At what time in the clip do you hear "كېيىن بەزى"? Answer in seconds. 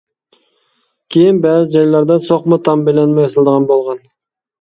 1.15-1.67